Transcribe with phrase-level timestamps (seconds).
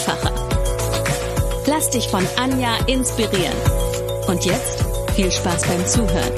[0.00, 1.64] einfacher.
[1.66, 3.56] Lass dich von Anja inspirieren.
[4.28, 6.34] Und jetzt viel Spaß beim Zuhören.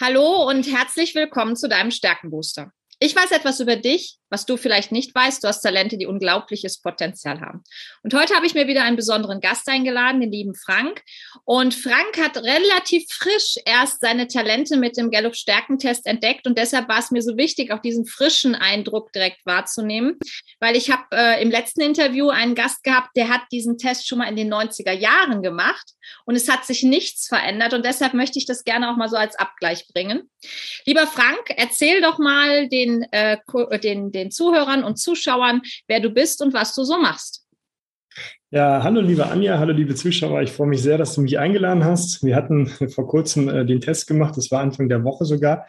[0.00, 2.70] Hallo und herzlich willkommen zu deinem Stärkenbooster.
[2.98, 5.42] Ich weiß etwas über dich, was du vielleicht nicht weißt.
[5.42, 7.64] Du hast Talente, die unglaubliches Potenzial haben.
[8.02, 11.02] Und heute habe ich mir wieder einen besonderen Gast eingeladen, den lieben Frank.
[11.44, 16.46] Und Frank hat relativ frisch erst seine Talente mit dem Gallup Stärkentest entdeckt.
[16.46, 20.18] Und deshalb war es mir so wichtig, auch diesen frischen Eindruck direkt wahrzunehmen.
[20.60, 24.18] Weil ich habe äh, im letzten Interview einen Gast gehabt, der hat diesen Test schon
[24.18, 25.90] mal in den 90er Jahren gemacht.
[26.24, 27.74] Und es hat sich nichts verändert.
[27.74, 30.30] Und deshalb möchte ich das gerne auch mal so als Abgleich bringen.
[30.86, 33.38] Lieber Frank, erzähl doch mal den den, äh,
[33.80, 37.44] den, den Zuhörern und Zuschauern, wer du bist und was du so machst.
[38.50, 40.42] Ja, hallo liebe Anja, hallo liebe Zuschauer.
[40.42, 42.22] Ich freue mich sehr, dass du mich eingeladen hast.
[42.22, 45.66] Wir hatten vor kurzem äh, den Test gemacht, das war Anfang der Woche sogar.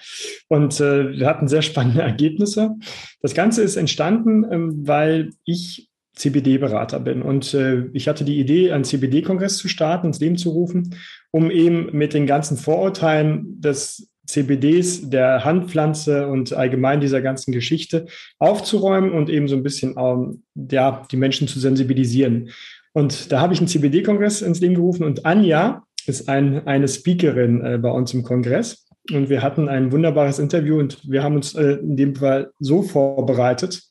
[0.49, 2.75] Und äh, wir hatten sehr spannende Ergebnisse.
[3.21, 7.23] Das Ganze ist entstanden, ähm, weil ich CBD-Berater bin.
[7.23, 10.95] Und äh, ich hatte die Idee, einen CBD-Kongress zu starten, ins Leben zu rufen,
[11.31, 18.05] um eben mit den ganzen Vorurteilen des CBDs, der Handpflanze und allgemein dieser ganzen Geschichte
[18.37, 22.49] aufzuräumen und eben so ein bisschen ähm, ja, die Menschen zu sensibilisieren.
[22.93, 27.63] Und da habe ich einen CBD-Kongress ins Leben gerufen und Anja ist ein, eine Speakerin
[27.63, 28.87] äh, bei uns im Kongress.
[29.11, 32.81] Und wir hatten ein wunderbares Interview und wir haben uns äh, in dem Fall so
[32.81, 33.83] vorbereitet,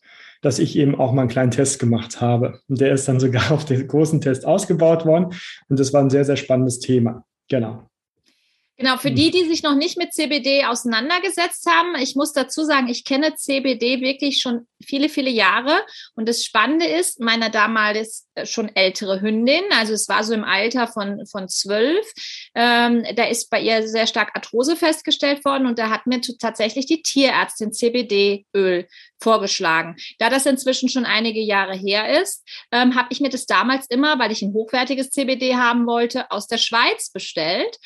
[0.43, 2.61] dass ich eben auch mal einen kleinen Test gemacht habe.
[2.69, 5.35] Und der ist dann sogar auf den großen Test ausgebaut worden.
[5.69, 7.25] Und das war ein sehr, sehr spannendes Thema.
[7.49, 7.89] Genau.
[8.77, 9.15] Genau, für hm.
[9.17, 13.35] die, die sich noch nicht mit CBD auseinandergesetzt haben, ich muss dazu sagen, ich kenne
[13.37, 15.85] CBD wirklich schon viele, viele Jahre.
[16.15, 20.45] Und das Spannende ist, meiner damals äh, schon ältere Hündin, also es war so im
[20.45, 22.07] Alter von, von zwölf,
[22.55, 26.87] ähm, da ist bei ihr sehr stark Arthrose festgestellt worden und da hat mir tatsächlich
[26.87, 28.87] die Tierärztin CBD-Öl
[29.21, 29.97] vorgeschlagen.
[30.19, 34.19] Da das inzwischen schon einige Jahre her ist, ähm, habe ich mir das damals immer,
[34.19, 37.79] weil ich ein hochwertiges CBD haben wollte, aus der Schweiz bestellt.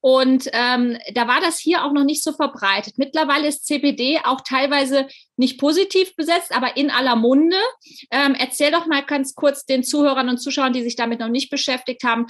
[0.00, 2.98] Und ähm, da war das hier auch noch nicht so verbreitet.
[2.98, 7.56] Mittlerweile ist CBD auch teilweise nicht positiv besetzt, aber in aller Munde.
[8.10, 11.50] Ähm, erzähl doch mal ganz kurz den Zuhörern und Zuschauern, die sich damit noch nicht
[11.50, 12.26] beschäftigt haben,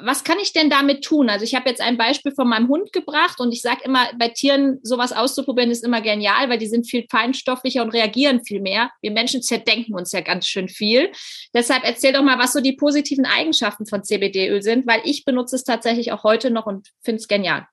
[0.00, 1.28] was kann ich denn damit tun?
[1.30, 4.28] Also ich habe jetzt ein Beispiel von meinem Hund gebracht und ich sage immer, bei
[4.28, 8.90] Tieren sowas auszuprobieren ist immer genial, weil die sind viel feinstofflicher und reagieren viel mehr.
[9.02, 11.10] Wir Menschen zerdenken uns ja ganz schön viel.
[11.54, 15.56] Deshalb erzähl doch mal, was so die positiven Eigenschaften von CBD-Öl sind, weil ich benutze
[15.56, 17.66] es tatsächlich auch heute noch und finde es genial.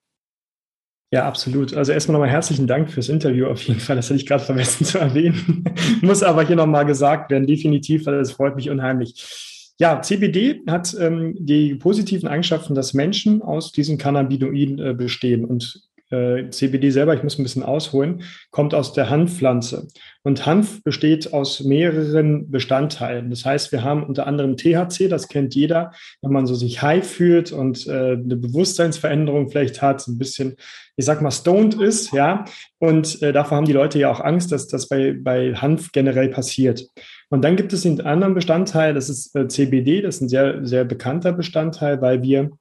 [1.14, 1.74] Ja, absolut.
[1.74, 3.98] Also erstmal nochmal herzlichen Dank fürs Interview auf jeden Fall.
[3.98, 5.66] Das hätte ich gerade vergessen zu erwähnen.
[6.02, 9.74] Muss aber hier nochmal gesagt werden, definitiv, weil es freut mich unheimlich.
[9.78, 15.44] Ja, CBD hat ähm, die positiven Eigenschaften, dass Menschen aus diesen Cannabinoiden äh, bestehen.
[15.44, 19.88] Und äh, CBD selber, ich muss ein bisschen ausholen, kommt aus der Hanfpflanze.
[20.24, 23.30] Und Hanf besteht aus mehreren Bestandteilen.
[23.32, 25.92] Das heißt, wir haben unter anderem THC, das kennt jeder,
[26.22, 30.56] wenn man so sich high fühlt und äh, eine Bewusstseinsveränderung vielleicht hat, ein bisschen,
[30.96, 32.46] ich sag mal, stoned ist, ja.
[32.78, 36.30] Und äh, davor haben die Leute ja auch Angst, dass das bei, bei Hanf generell
[36.30, 36.86] passiert.
[37.30, 40.66] Und dann gibt es den anderen Bestandteil, das ist äh, CBD, das ist ein sehr,
[40.66, 42.52] sehr bekannter Bestandteil, weil wir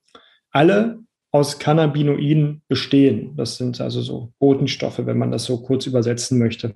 [0.52, 1.00] alle
[1.32, 3.36] aus Cannabinoiden bestehen.
[3.36, 6.74] Das sind also so Botenstoffe, wenn man das so kurz übersetzen möchte.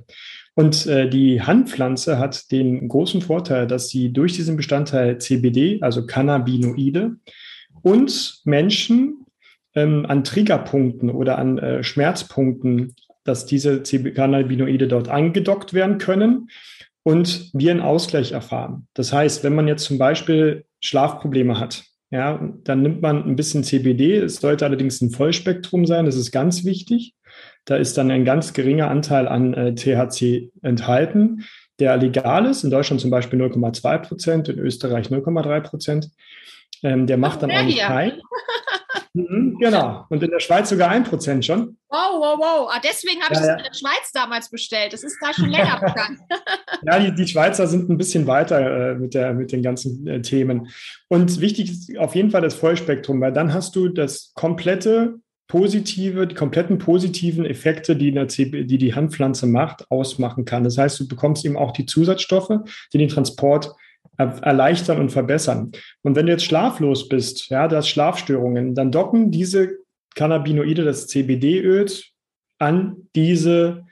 [0.55, 6.07] Und äh, die Handpflanze hat den großen Vorteil, dass sie durch diesen Bestandteil CBD, also
[6.07, 7.17] Cannabinoide,
[7.83, 9.27] und Menschen
[9.75, 16.50] ähm, an Triggerpunkten oder an äh, Schmerzpunkten, dass diese Cannabinoide dort angedockt werden können
[17.03, 18.87] und wir einen Ausgleich erfahren.
[18.95, 23.64] Das heißt, wenn man jetzt zum Beispiel Schlafprobleme hat, ja, dann nimmt man ein bisschen
[23.64, 24.19] CBD.
[24.19, 26.06] Es sollte allerdings ein Vollspektrum sein.
[26.06, 27.16] Das ist ganz wichtig.
[27.64, 31.44] Da ist dann ein ganz geringer Anteil an äh, THC enthalten,
[31.81, 32.62] der legal ist.
[32.62, 36.11] In Deutschland zum Beispiel 0,2 Prozent, in Österreich 0,3 Prozent.
[36.84, 38.12] Ähm, der macht dann auch nicht rein.
[39.16, 40.06] Mhm, genau.
[40.08, 41.76] Und in der Schweiz sogar ein Prozent schon.
[41.88, 42.69] Wow, wow, wow.
[42.70, 44.93] Ah, deswegen habe ich ja, das in der Schweiz damals bestellt.
[44.93, 46.19] Das ist da schon länger bekannt.
[46.82, 50.20] ja, die, die Schweizer sind ein bisschen weiter äh, mit, der, mit den ganzen äh,
[50.20, 50.69] Themen.
[51.06, 56.26] Und wichtig ist auf jeden Fall das Vollspektrum, weil dann hast du das komplette positive,
[56.26, 60.64] die kompletten positiven Effekte, die, die die Handpflanze macht, ausmachen kann.
[60.64, 62.52] Das heißt, du bekommst eben auch die Zusatzstoffe,
[62.93, 63.76] die den Transport
[64.16, 65.72] erleichtern und verbessern.
[66.02, 69.76] Und wenn du jetzt schlaflos bist, ja, du hast Schlafstörungen, dann docken diese
[70.14, 72.11] Cannabinoide des CBD-Öls
[72.58, 73.84] an diese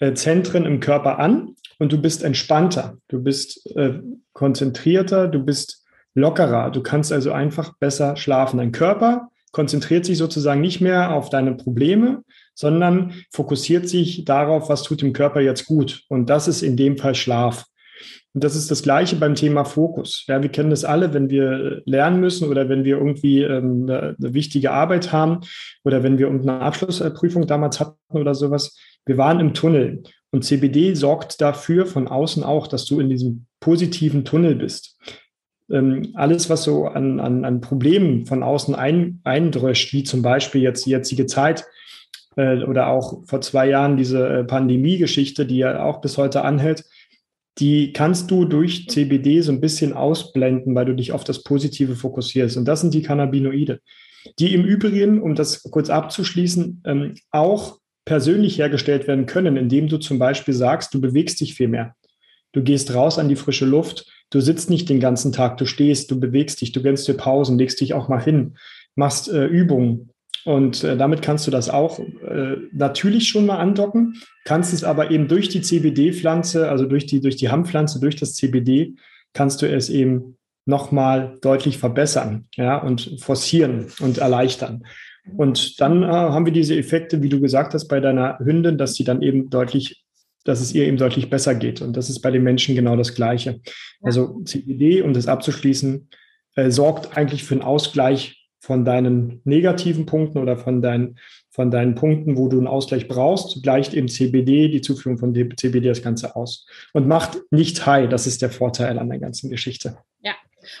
[0.00, 4.00] äh, Zentren im Körper an und du bist entspannter, du bist äh,
[4.32, 5.84] konzentrierter, du bist
[6.14, 8.58] lockerer, du kannst also einfach besser schlafen.
[8.58, 12.22] Dein Körper konzentriert sich sozusagen nicht mehr auf deine Probleme,
[12.54, 16.02] sondern fokussiert sich darauf, was tut dem Körper jetzt gut.
[16.08, 17.64] Und das ist in dem Fall Schlaf.
[18.34, 20.24] Und das ist das Gleiche beim Thema Fokus.
[20.28, 24.16] Ja, wir kennen das alle, wenn wir lernen müssen oder wenn wir irgendwie ähm, eine,
[24.18, 25.40] eine wichtige Arbeit haben
[25.84, 28.76] oder wenn wir irgendeine Abschlussprüfung damals hatten oder sowas.
[29.06, 33.46] Wir waren im Tunnel und CBD sorgt dafür von außen auch, dass du in diesem
[33.60, 34.98] positiven Tunnel bist.
[35.70, 40.62] Ähm, alles, was so an, an, an Problemen von außen ein, eindröscht, wie zum Beispiel
[40.62, 41.64] jetzt die jetzige Zeit,
[42.36, 46.84] äh, oder auch vor zwei Jahren diese äh, Pandemie-Geschichte, die ja auch bis heute anhält,
[47.58, 51.96] die kannst du durch CBD so ein bisschen ausblenden, weil du dich auf das Positive
[51.96, 52.56] fokussierst.
[52.56, 53.80] Und das sind die Cannabinoide,
[54.38, 59.98] die im Übrigen, um das kurz abzuschließen, ähm, auch persönlich hergestellt werden können, indem du
[59.98, 61.94] zum Beispiel sagst, du bewegst dich viel mehr.
[62.52, 64.06] Du gehst raus an die frische Luft.
[64.30, 67.58] Du sitzt nicht den ganzen Tag, du stehst, du bewegst dich, du gönnst dir Pausen,
[67.58, 68.56] legst dich auch mal hin,
[68.94, 70.10] machst äh, Übungen,
[70.44, 74.14] und äh, damit kannst du das auch äh, natürlich schon mal andocken,
[74.44, 78.34] kannst es aber eben durch die CBD-Pflanze, also durch die, durch die Hanfpflanze, durch das
[78.34, 78.94] CBD,
[79.32, 84.84] kannst du es eben nochmal deutlich verbessern ja, und forcieren und erleichtern.
[85.36, 88.94] Und dann äh, haben wir diese Effekte, wie du gesagt hast, bei deiner Hündin, dass
[88.94, 90.04] sie dann eben deutlich,
[90.44, 91.82] dass es ihr eben deutlich besser geht.
[91.82, 93.60] Und das ist bei den Menschen genau das Gleiche.
[94.02, 96.08] Also CBD, um das abzuschließen,
[96.56, 101.18] äh, sorgt eigentlich für einen Ausgleich von deinen negativen Punkten oder von deinen,
[101.50, 105.88] von deinen Punkten, wo du einen Ausgleich brauchst, gleicht eben CBD, die Zuführung von CBD
[105.88, 108.08] das Ganze aus und macht nicht high.
[108.08, 109.98] Das ist der Vorteil an der ganzen Geschichte.
[110.20, 110.34] Ja,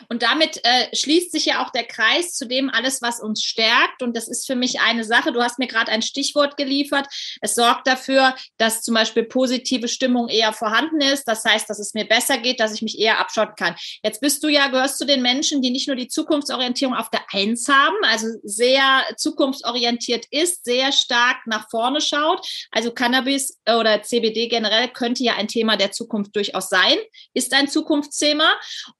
[0.08, 4.02] und damit äh, schließt sich ja auch der Kreis zu dem alles, was uns stärkt.
[4.02, 5.32] Und das ist für mich eine Sache.
[5.32, 7.06] Du hast mir gerade ein Stichwort geliefert.
[7.40, 11.24] Es sorgt dafür, dass zum Beispiel positive Stimmung eher vorhanden ist.
[11.24, 13.76] Das heißt, dass es mir besser geht, dass ich mich eher abschotten kann.
[14.02, 17.22] Jetzt bist du ja, gehörst zu den Menschen, die nicht nur die Zukunftsorientierung auf der
[17.32, 22.46] Eins haben, also sehr zukunftsorientiert ist, sehr stark nach vorne schaut.
[22.70, 26.96] Also Cannabis oder CBD generell könnte ja ein Thema der Zukunft durchaus sein,
[27.34, 28.54] ist ein Zukunftsthema,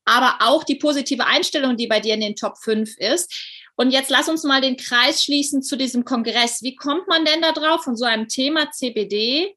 [0.05, 3.33] aber auch die positive Einstellung, die bei dir in den Top 5 ist.
[3.77, 6.63] Und jetzt lass uns mal den Kreis schließen zu diesem Kongress.
[6.63, 9.55] Wie kommt man denn da drauf von so einem Thema CBD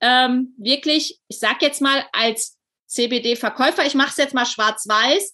[0.00, 5.32] ähm, wirklich, ich sag jetzt mal als CBD-Verkäufer, ich mache es jetzt mal schwarz-weiß,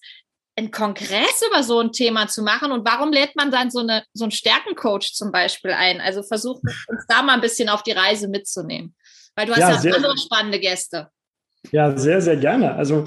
[0.57, 4.05] einen Kongress über so ein Thema zu machen und warum lädt man dann so, eine,
[4.13, 6.01] so einen Stärkencoach zum Beispiel ein?
[6.01, 8.95] Also versuch uns da mal ein bisschen auf die Reise mitzunehmen,
[9.35, 11.11] weil du hast ja, ja andere spannende Gäste.
[11.73, 12.75] Ja, sehr, sehr gerne.
[12.75, 13.05] Also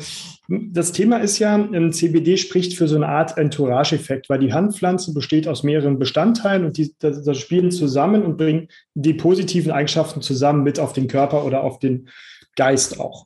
[0.47, 5.47] das Thema ist ja, CBD spricht für so eine Art Entourage-Effekt, weil die Handpflanze besteht
[5.47, 10.63] aus mehreren Bestandteilen und die das, das spielen zusammen und bringen die positiven Eigenschaften zusammen
[10.63, 12.09] mit auf den Körper oder auf den
[12.55, 13.25] Geist auch.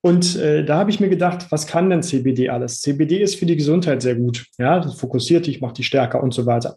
[0.00, 2.80] Und äh, da habe ich mir gedacht, was kann denn CBD alles?
[2.80, 4.46] CBD ist für die Gesundheit sehr gut.
[4.58, 6.76] Ja, das fokussiert dich, macht dich stärker und so weiter.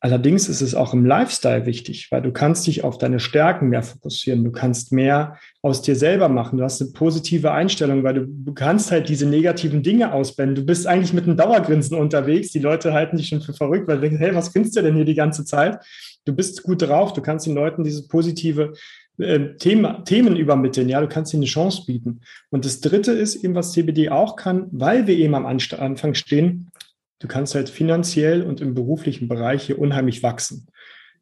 [0.00, 3.82] Allerdings ist es auch im Lifestyle wichtig, weil du kannst dich auf deine Stärken mehr
[3.82, 4.44] fokussieren.
[4.44, 6.58] Du kannst mehr aus dir selber machen.
[6.58, 10.54] Du hast eine positive Einstellung, weil du, kannst halt diese negativen Dinge ausblenden.
[10.54, 12.52] Du bist eigentlich mit einem Dauergrinsen unterwegs.
[12.52, 14.94] Die Leute halten dich schon für verrückt, weil du denkst, hey, was grinst du denn
[14.94, 15.84] hier die ganze Zeit?
[16.24, 17.12] Du bist gut drauf.
[17.12, 18.74] Du kannst den Leuten dieses positive
[19.18, 20.88] äh, Thema, Themen übermitteln.
[20.88, 22.20] Ja, du kannst ihnen eine Chance bieten.
[22.50, 26.70] Und das dritte ist eben, was CBD auch kann, weil wir eben am Anfang stehen,
[27.18, 30.68] Du kannst halt finanziell und im beruflichen Bereich hier unheimlich wachsen.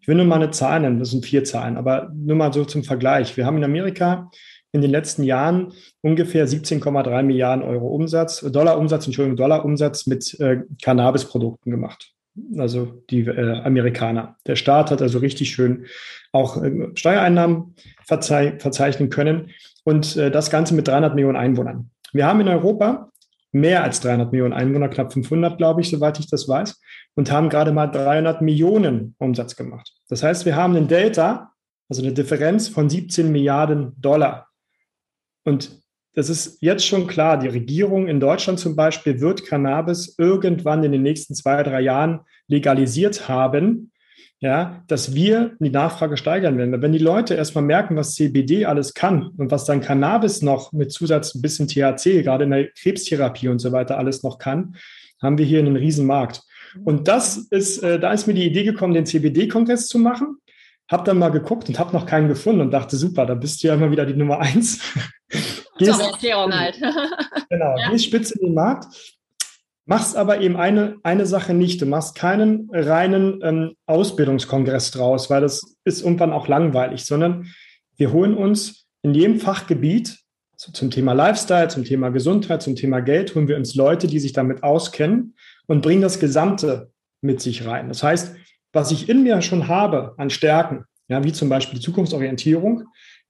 [0.01, 2.65] Ich will nur mal eine Zahl nennen, das sind vier Zahlen, aber nur mal so
[2.65, 3.37] zum Vergleich.
[3.37, 4.31] Wir haben in Amerika
[4.73, 5.73] in den letzten Jahren
[6.03, 12.13] ungefähr 17,3 Milliarden Euro Umsatz, Dollar Umsatz, Entschuldigung, Dollar Umsatz mit äh, Cannabis-Produkten gemacht.
[12.59, 14.37] Also die äh, Amerikaner.
[14.47, 15.87] Der Staat hat also richtig schön
[16.33, 17.75] auch äh, Steuereinnahmen
[18.05, 19.51] verzeih verzeichnen können
[19.85, 21.91] und äh, das Ganze mit 300 Millionen Einwohnern.
[22.13, 23.11] Wir haben in Europa
[23.57, 26.81] mehr als 300 Millionen Einwohner, knapp 500, glaube ich, soweit ich das weiß,
[27.15, 29.93] und haben gerade mal 300 Millionen Umsatz gemacht.
[30.09, 31.53] Das heißt, wir haben einen Delta,
[31.89, 34.49] also eine Differenz von 17 Milliarden Dollar.
[35.45, 35.81] Und
[36.15, 40.93] das ist jetzt schon klar, die Regierung in Deutschland zum Beispiel wird Cannabis irgendwann in
[40.93, 43.93] den nächsten zwei, drei Jahren legalisiert haben
[44.41, 46.83] ja, dass wir die Nachfrage steigern werden.
[46.83, 50.93] Wenn die Leute erstmal merken, was CBD alles kann und was dann Cannabis noch mit
[50.93, 54.77] Zusatz ein bisschen THC, gerade in der Krebstherapie und so weiter alles noch kann,
[55.23, 56.43] haben wir hier einen riesen Markt.
[56.85, 60.39] Und das ist, äh, da ist mir die Idee gekommen, den CBD-Kongress zu machen.
[60.89, 63.69] Hab dann mal geguckt und habe noch keinen gefunden und dachte, super, da bist du
[63.69, 64.81] ja immer wieder die Nummer eins.
[65.79, 66.79] gehst, Erklärung halt.
[67.49, 67.91] genau, ja.
[67.91, 69.16] gehst spitz in den Markt,
[69.87, 71.81] machst aber eben eine, eine Sache nicht.
[71.81, 77.47] Du machst keinen reinen ähm, Ausbildungskongress draus, weil das ist irgendwann auch langweilig, sondern
[77.97, 80.19] wir holen uns in jedem Fachgebiet
[80.57, 84.19] so zum Thema Lifestyle, zum Thema Gesundheit, zum Thema Geld, holen wir uns Leute, die
[84.19, 85.35] sich damit auskennen
[85.67, 86.91] und bringen das Gesamte
[87.21, 87.89] mit sich rein.
[87.89, 88.35] Das heißt,
[88.73, 92.85] was ich in mir schon habe an Stärken, ja, wie zum Beispiel die Zukunftsorientierung,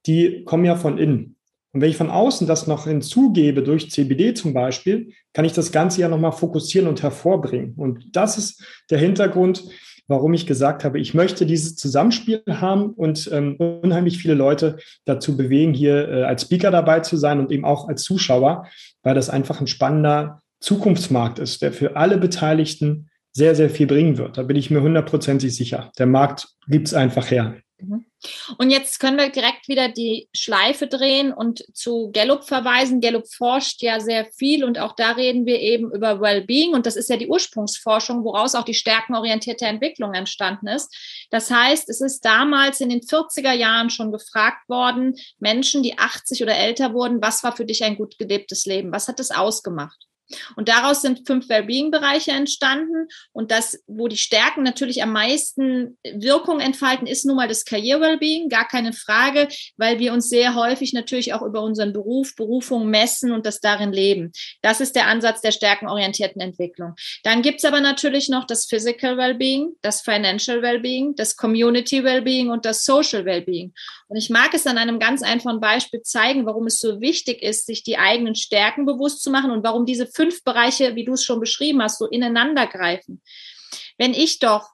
[0.05, 1.36] die kommen ja von innen.
[1.73, 5.71] Und wenn ich von außen das noch hinzugebe, durch CBD zum Beispiel, kann ich das
[5.71, 7.73] Ganze ja nochmal fokussieren und hervorbringen.
[7.75, 9.63] Und das ist der Hintergrund,
[10.07, 15.35] warum ich gesagt habe, ich möchte dieses Zusammenspiel haben und ähm, unheimlich viele Leute dazu
[15.35, 18.67] bewegen, hier äh, als Speaker dabei zu sein und eben auch als Zuschauer,
[19.03, 24.17] weil das einfach ein spannender Zukunftsmarkt ist, der für alle Beteiligten sehr, sehr viel bringen
[24.17, 24.37] wird.
[24.37, 25.91] Da bin ich mir hundertprozentig sicher.
[25.99, 27.57] Der Markt gibt es einfach her.
[27.79, 28.05] Mhm.
[28.57, 33.01] Und jetzt können wir direkt wieder die Schleife drehen und zu Gallup verweisen.
[33.01, 36.95] Gallup forscht ja sehr viel und auch da reden wir eben über Wellbeing und das
[36.95, 40.95] ist ja die Ursprungsforschung, woraus auch die stärkenorientierte Entwicklung entstanden ist.
[41.29, 46.41] Das heißt, es ist damals in den 40er Jahren schon gefragt worden, Menschen, die 80
[46.43, 48.91] oder älter wurden, was war für dich ein gut gelebtes Leben?
[48.91, 50.07] Was hat es ausgemacht?
[50.55, 53.07] Und daraus sind fünf Wellbeing-Bereiche entstanden.
[53.31, 58.49] Und das, wo die Stärken natürlich am meisten Wirkung entfalten, ist nun mal das Karriere-Wellbeing,
[58.49, 63.31] gar keine Frage, weil wir uns sehr häufig natürlich auch über unseren Beruf, Berufung messen
[63.31, 64.31] und das darin leben.
[64.61, 66.95] Das ist der Ansatz der stärkenorientierten Entwicklung.
[67.23, 72.65] Dann gibt's aber natürlich noch das Physical Wellbeing, das Financial Wellbeing, das Community Wellbeing und
[72.65, 73.73] das Social Wellbeing.
[74.07, 77.65] Und ich mag es an einem ganz einfachen Beispiel zeigen, warum es so wichtig ist,
[77.65, 81.23] sich die eigenen Stärken bewusst zu machen und warum diese fünf Bereiche, wie du es
[81.23, 83.21] schon beschrieben hast, so ineinander greifen.
[83.97, 84.71] Wenn ich doch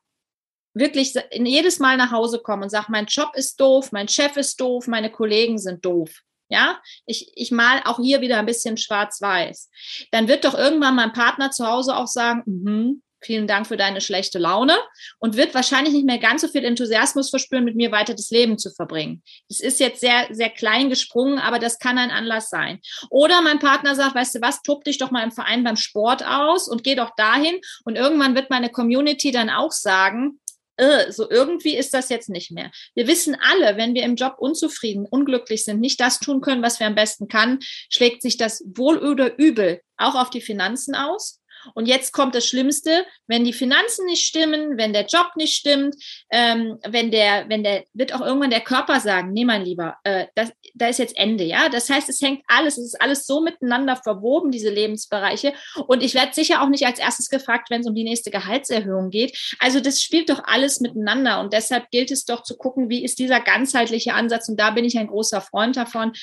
[0.73, 4.59] wirklich jedes Mal nach Hause komme und sage, mein Job ist doof, mein Chef ist
[4.59, 6.09] doof, meine Kollegen sind doof.
[6.49, 9.69] Ja, ich, ich mal auch hier wieder ein bisschen schwarz-weiß.
[10.11, 13.77] Dann wird doch irgendwann mein Partner zu Hause auch sagen, mm -hmm, vielen Dank für
[13.77, 14.77] deine schlechte Laune
[15.19, 18.57] und wird wahrscheinlich nicht mehr ganz so viel Enthusiasmus verspüren, mit mir weiter das Leben
[18.57, 19.23] zu verbringen.
[19.49, 22.79] Das ist jetzt sehr, sehr klein gesprungen, aber das kann ein Anlass sein.
[23.09, 26.25] Oder mein Partner sagt, weißt du was, tob dich doch mal im Verein beim Sport
[26.25, 30.39] aus und geh doch dahin und irgendwann wird meine Community dann auch sagen,
[30.77, 32.71] äh, so irgendwie ist das jetzt nicht mehr.
[32.95, 36.79] Wir wissen alle, wenn wir im Job unzufrieden, unglücklich sind, nicht das tun können, was
[36.79, 41.39] wir am besten kann, schlägt sich das wohl oder übel auch auf die Finanzen aus.
[41.73, 45.95] Und jetzt kommt das Schlimmste, wenn die Finanzen nicht stimmen, wenn der Job nicht stimmt,
[46.31, 50.27] ähm, wenn der, wenn der, wird auch irgendwann der Körper sagen, nee, mein Lieber, äh,
[50.35, 51.69] das, da ist jetzt Ende, ja.
[51.69, 55.53] Das heißt, es hängt alles, es ist alles so miteinander verwoben, diese Lebensbereiche.
[55.87, 59.09] Und ich werde sicher auch nicht als erstes gefragt, wenn es um die nächste Gehaltserhöhung
[59.09, 59.37] geht.
[59.59, 61.39] Also das spielt doch alles miteinander.
[61.39, 64.49] Und deshalb gilt es doch zu gucken, wie ist dieser ganzheitliche Ansatz.
[64.49, 66.13] Und da bin ich ein großer Freund davon.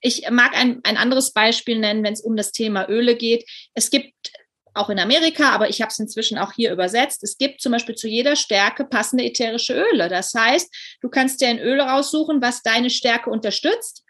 [0.00, 3.48] Ich mag ein, ein anderes Beispiel nennen, wenn es um das Thema Öle geht.
[3.74, 4.12] Es gibt
[4.76, 7.22] auch in Amerika, aber ich habe es inzwischen auch hier übersetzt.
[7.24, 10.08] Es gibt zum Beispiel zu jeder Stärke passende ätherische Öle.
[10.08, 14.02] Das heißt, du kannst dir ein Öl raussuchen, was deine Stärke unterstützt.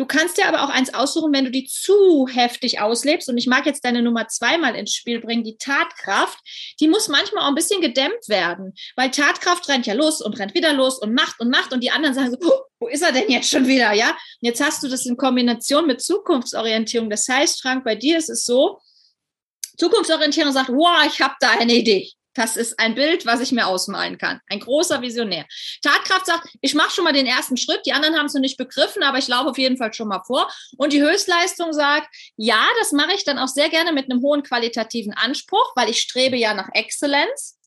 [0.00, 3.28] Du kannst dir aber auch eins aussuchen, wenn du die zu heftig auslebst.
[3.28, 6.38] Und ich mag jetzt deine Nummer zweimal ins Spiel bringen, die Tatkraft.
[6.80, 10.54] Die muss manchmal auch ein bisschen gedämmt werden, weil Tatkraft rennt ja los und rennt
[10.54, 11.74] wieder los und macht und macht.
[11.74, 12.38] Und die anderen sagen so,
[12.78, 13.92] wo ist er denn jetzt schon wieder?
[13.92, 17.10] Ja, und jetzt hast du das in Kombination mit Zukunftsorientierung.
[17.10, 18.80] Das heißt, Frank, bei dir ist es so,
[19.80, 22.10] Zukunftsorientierung sagt, wow, ich habe da eine Idee.
[22.34, 24.40] Das ist ein Bild, was ich mir ausmalen kann.
[24.48, 25.46] Ein großer Visionär.
[25.82, 27.80] Tatkraft sagt, ich mache schon mal den ersten Schritt.
[27.86, 30.22] Die anderen haben es noch nicht begriffen, aber ich laufe auf jeden Fall schon mal
[30.24, 30.48] vor.
[30.76, 34.44] Und die Höchstleistung sagt, ja, das mache ich dann auch sehr gerne mit einem hohen
[34.44, 37.58] qualitativen Anspruch, weil ich strebe ja nach Exzellenz.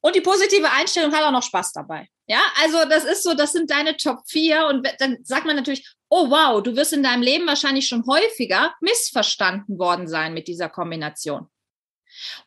[0.00, 2.08] Und die positive Einstellung hat auch noch Spaß dabei.
[2.26, 5.86] Ja, also das ist so, das sind deine Top 4 und dann sagt man natürlich,
[6.08, 10.68] oh wow, du wirst in deinem Leben wahrscheinlich schon häufiger missverstanden worden sein mit dieser
[10.68, 11.48] Kombination.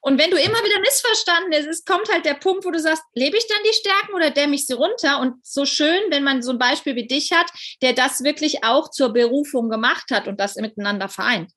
[0.01, 3.03] Und wenn du immer wieder missverstanden bist, es kommt halt der Punkt, wo du sagst,
[3.13, 5.19] lebe ich dann die Stärken oder dämme ich sie runter?
[5.19, 7.47] Und so schön, wenn man so ein Beispiel wie dich hat,
[7.81, 11.51] der das wirklich auch zur Berufung gemacht hat und das miteinander vereint.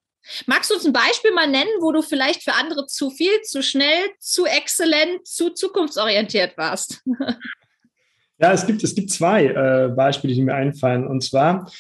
[0.47, 3.63] Magst du uns ein Beispiel mal nennen, wo du vielleicht für andere zu viel, zu
[3.63, 7.03] schnell, zu exzellent, zu zukunftsorientiert warst?
[8.43, 11.07] Ja, es gibt, es gibt zwei äh, Beispiele, die mir einfallen.
[11.07, 11.71] Und zwar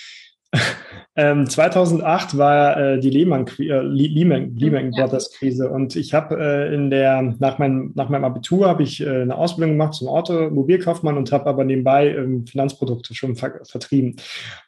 [1.17, 5.05] Ähm, 2008 war äh, die Lehman, äh, Lehman, Lehman ja.
[5.05, 5.69] Brothers Krise.
[5.69, 9.37] Und ich habe äh, in der nach meinem nach meinem Abitur habe ich äh, eine
[9.37, 14.17] Ausbildung gemacht zum Automobilkaufmann und habe aber nebenbei ähm, Finanzprodukte schon ver vertrieben.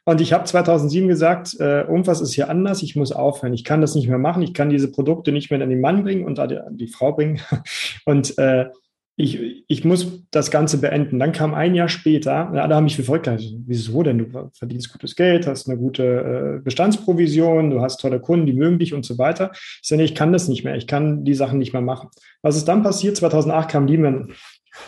[0.03, 3.79] Und ich habe 2007 gesagt, äh, irgendwas ist hier anders, ich muss aufhören, ich kann
[3.79, 6.39] das nicht mehr machen, ich kann diese Produkte nicht mehr an den Mann bringen und
[6.39, 7.39] an die, Frau bringen.
[8.05, 8.65] Und äh,
[9.15, 11.19] ich, ich muss das Ganze beenden.
[11.19, 13.29] Dann kam ein Jahr später, ja, da haben mich verfolgt,
[13.67, 14.17] wieso denn?
[14.17, 18.79] Du verdienst gutes Geld, hast eine gute äh, Bestandsprovision, du hast tolle Kunden, die mögen
[18.79, 19.51] dich und so weiter.
[19.53, 22.09] Ich sage, ich kann das nicht mehr, ich kann die Sachen nicht mehr machen.
[22.41, 23.15] Was ist dann passiert?
[23.17, 24.33] 2008 kam Lehman.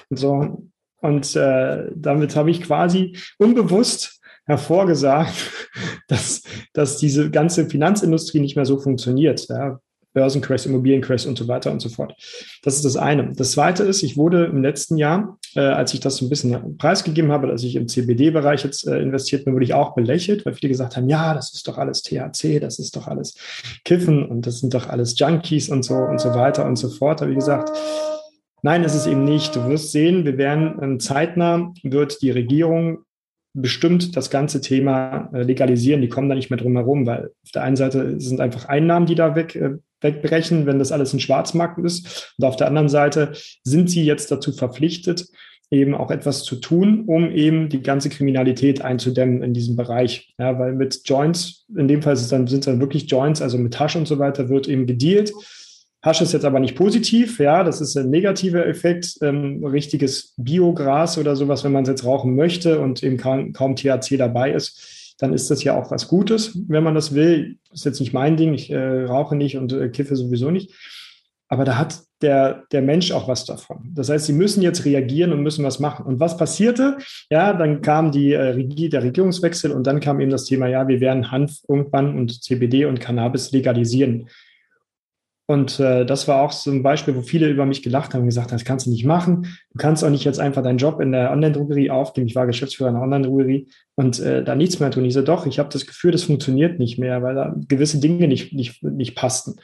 [0.10, 0.70] Und so.
[1.02, 5.36] Und äh, damit habe ich quasi unbewusst hervorgesagt,
[6.08, 6.42] dass,
[6.74, 9.48] dass diese ganze Finanzindustrie nicht mehr so funktioniert.
[9.50, 9.80] Ja.
[10.16, 12.16] Börsencrash, Immobiliencrash und so weiter und so fort.
[12.64, 13.34] Das ist das eine.
[13.34, 16.78] Das zweite ist, ich wurde im letzten Jahr, äh, als ich das so ein bisschen
[16.78, 20.54] preisgegeben habe, als ich im CBD-Bereich jetzt äh, investiert bin, wurde ich auch belächelt, weil
[20.54, 23.36] viele gesagt haben, ja, das ist doch alles THC, das ist doch alles
[23.84, 27.22] Kiffen und das sind doch alles Junkies und so und so weiter und so fort.
[27.22, 27.72] Habe ich gesagt,
[28.62, 29.56] Nein, ist es eben nicht.
[29.56, 33.06] Du wirst sehen, wir werden ähm, zeitnah, wird die Regierung
[33.56, 36.02] bestimmt das ganze Thema äh, legalisieren.
[36.02, 39.06] Die kommen da nicht mehr drum herum, weil auf der einen Seite sind einfach Einnahmen,
[39.06, 42.34] die da weg, äh, wegbrechen, wenn das alles ein Schwarzmarkt ist.
[42.38, 43.34] Und auf der anderen Seite
[43.64, 45.26] sind sie jetzt dazu verpflichtet,
[45.72, 50.34] eben auch etwas zu tun, um eben die ganze Kriminalität einzudämmen in diesem Bereich.
[50.38, 54.02] Ja, weil mit Joints, in dem Fall sind es dann, wirklich Joints, also mit Taschen
[54.02, 55.34] und so weiter, wird eben gedealt.
[56.06, 59.18] Hasch ist jetzt aber nicht positiv, ja, das ist ein negativer Effekt.
[59.24, 63.76] Ähm, richtiges Biogras oder sowas, wenn man es jetzt rauchen möchte und eben kaum, kaum
[63.76, 67.58] THC dabei ist, dann ist das ja auch was Gutes, wenn man das will.
[67.70, 70.74] Das ist jetzt nicht mein Ding, ich äh, rauche nicht und äh, kiffe sowieso nicht.
[71.48, 73.92] Aber da hat der, der Mensch auch was davon.
[73.94, 76.06] Das heißt, sie müssen jetzt reagieren und müssen was machen.
[76.06, 76.98] Und was passierte?
[77.30, 81.00] Ja, dann kam die, äh, der Regierungswechsel und dann kam eben das Thema, ja, wir
[81.02, 84.28] werden Hanf irgendwann und CBD und Cannabis legalisieren.
[85.48, 88.28] Und äh, das war auch so ein Beispiel, wo viele über mich gelacht haben und
[88.28, 89.44] gesagt haben, das kannst du nicht machen.
[89.72, 92.28] Du kannst auch nicht jetzt einfach deinen Job in der Online-Drogerie aufgeben.
[92.28, 95.06] Ich war Geschäftsführer einer Online-Drogerie und äh, da nichts mehr tun.
[95.06, 98.28] Ich so, doch, ich habe das Gefühl, das funktioniert nicht mehr, weil da gewisse Dinge
[98.28, 99.58] nicht, nicht, nicht passten.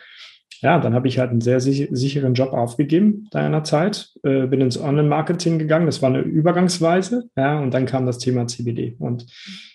[0.61, 4.61] Ja, dann habe ich halt einen sehr sich sicheren Job aufgegeben deiner Zeit, äh, bin
[4.61, 5.87] ins Online-Marketing gegangen.
[5.87, 7.29] Das war eine Übergangsweise.
[7.35, 8.95] Ja, und dann kam das Thema CBD.
[8.99, 9.25] Und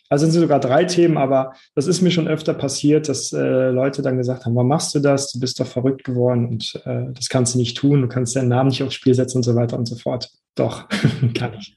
[0.08, 4.02] also sind sogar drei Themen, aber das ist mir schon öfter passiert, dass äh, Leute
[4.02, 5.32] dann gesagt haben, warum machst du das?
[5.32, 8.48] Du bist doch verrückt geworden und äh, das kannst du nicht tun, du kannst deinen
[8.48, 10.30] Namen nicht aufs Spiel setzen und so weiter und so fort.
[10.54, 10.88] Doch,
[11.34, 11.76] kann ich.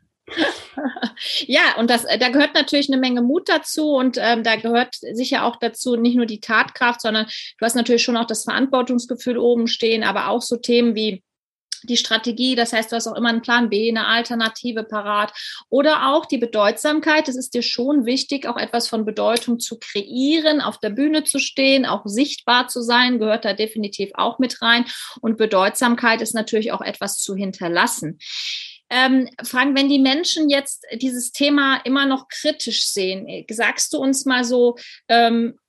[1.48, 5.44] Ja, und das, da gehört natürlich eine Menge Mut dazu und ähm, da gehört sicher
[5.44, 9.68] auch dazu nicht nur die Tatkraft, sondern du hast natürlich schon auch das Verantwortungsgefühl oben
[9.68, 11.24] stehen, aber auch so Themen wie
[11.84, 15.32] die Strategie, das heißt, du hast auch immer einen Plan B, eine Alternative parat
[15.70, 17.28] oder auch die Bedeutsamkeit.
[17.28, 21.40] Es ist dir schon wichtig, auch etwas von Bedeutung zu kreieren, auf der Bühne zu
[21.40, 24.86] stehen, auch sichtbar zu sein, gehört da definitiv auch mit rein.
[25.22, 28.20] Und Bedeutsamkeit ist natürlich auch etwas zu hinterlassen.
[28.90, 34.26] Ähm, Frank, wenn die Menschen jetzt dieses Thema immer noch kritisch sehen, sagst du uns
[34.26, 35.60] mal so ähm,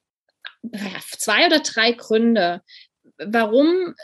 [1.19, 2.63] zwei oder drei Gründe,
[3.19, 3.95] warum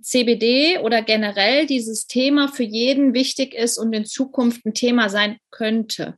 [0.00, 5.38] CBD oder generell dieses Thema für jeden wichtig ist und in Zukunft ein Thema sein
[5.50, 6.16] könnte?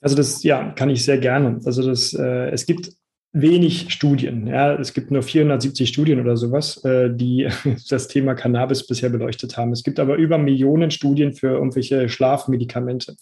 [0.00, 1.60] Also das ja kann ich sehr gerne.
[1.64, 2.92] Also das äh, es gibt
[3.32, 4.46] wenig Studien.
[4.46, 7.48] Ja, es gibt nur 470 Studien oder sowas, äh, die
[7.88, 9.72] das Thema Cannabis bisher beleuchtet haben.
[9.72, 13.16] Es gibt aber über Millionen Studien für irgendwelche Schlafmedikamente.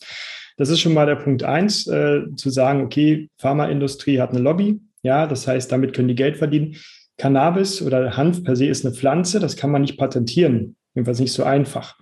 [0.56, 4.80] Das ist schon mal der Punkt eins, äh, zu sagen, okay, Pharmaindustrie hat eine Lobby.
[5.02, 6.76] Ja, das heißt, damit können die Geld verdienen.
[7.18, 11.32] Cannabis oder Hanf per se ist eine Pflanze, das kann man nicht patentieren, jedenfalls nicht
[11.32, 11.98] so einfach.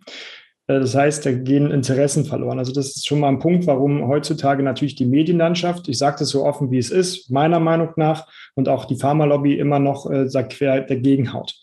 [0.67, 2.59] Äh, das heißt, da gehen Interessen verloren.
[2.59, 6.31] Also das ist schon mal ein Punkt, warum heutzutage natürlich die Medienlandschaft, ich sage das
[6.31, 10.27] so offen, wie es ist, meiner Meinung nach, und auch die Pharmalobby immer noch äh,
[10.45, 11.55] quer dagegen haut.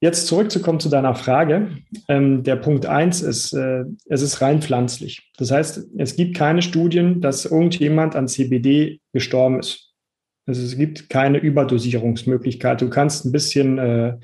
[0.00, 1.78] Jetzt zurückzukommen zu deiner Frage.
[2.08, 5.30] Ähm, der Punkt eins ist, äh, es ist rein pflanzlich.
[5.38, 9.94] Das heißt, es gibt keine Studien, dass irgendjemand an CBD gestorben ist.
[10.46, 12.82] Also es gibt keine Überdosierungsmöglichkeit.
[12.82, 14.18] Du kannst ein bisschen, äh,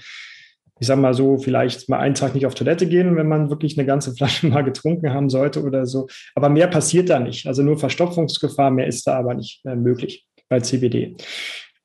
[0.80, 3.78] ich sag mal so, vielleicht mal einen Tag nicht auf Toilette gehen, wenn man wirklich
[3.78, 6.08] eine ganze Flasche mal getrunken haben sollte oder so.
[6.34, 7.46] Aber mehr passiert da nicht.
[7.46, 11.16] Also nur Verstopfungsgefahr, mehr ist da aber nicht äh, möglich bei CBD.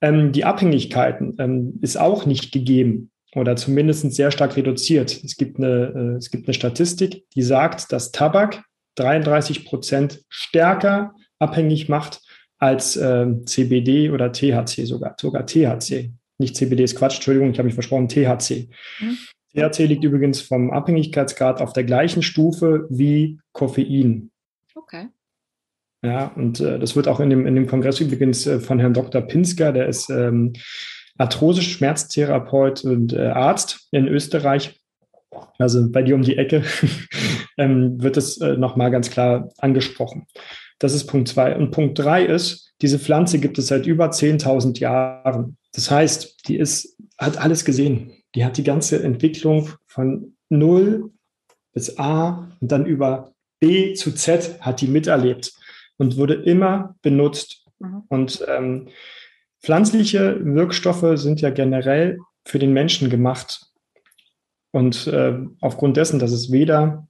[0.02, 5.24] Ähm, die Abhängigkeiten ähm, ist auch nicht gegeben oder zumindest sehr stark reduziert.
[5.24, 8.64] Es gibt eine, äh, es gibt eine Statistik, die sagt, dass Tabak
[8.96, 12.22] 33 Prozent stärker abhängig macht
[12.58, 16.14] als äh, CBD oder THC sogar, sogar THC.
[16.38, 18.70] Nicht CBD ist Quatsch, Entschuldigung, ich habe mich versprochen, THC.
[19.00, 19.18] Mhm.
[19.56, 24.32] THC liegt übrigens vom Abhängigkeitsgrad auf der gleichen Stufe wie Koffein.
[24.76, 25.08] Okay.
[26.04, 28.94] Ja, und äh, das wird auch in dem, in dem Kongress übrigens äh, von Herrn
[28.94, 29.22] Dr.
[29.22, 30.54] Pinsker, der ist ähm,
[31.18, 34.80] Arthrose-Schmerztherapeut und äh, Arzt in Österreich,
[35.58, 36.64] also bei dir um die Ecke,
[37.58, 40.28] ähm, wird es äh, nochmal ganz klar angesprochen.
[40.80, 41.56] Das ist Punkt zwei.
[41.56, 45.58] Und Punkt drei ist, diese Pflanze gibt es seit über 10.000 Jahren.
[45.76, 48.14] Das heißt, die ist, hat alles gesehen.
[48.34, 51.12] Die hat die ganze Entwicklung von Null
[51.74, 55.54] bis A und dann über B zu Z hat die miterlebt
[55.98, 57.66] und wurde immer benutzt.
[57.80, 58.04] Mhm.
[58.08, 58.88] Und ähm,
[59.62, 63.66] pflanzliche Wirkstoffe sind ja generell für den Menschen gemacht.
[64.72, 67.08] Und äh, aufgrund dessen, dass es weder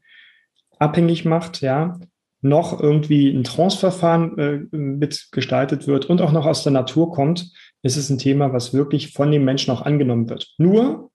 [0.79, 1.99] abhängig macht, ja,
[2.41, 7.51] noch irgendwie ein Transverfahren äh, mitgestaltet wird und auch noch aus der Natur kommt,
[7.85, 10.55] ist es ein Thema, was wirklich von dem Menschen auch angenommen wird.
[10.57, 11.11] Nur,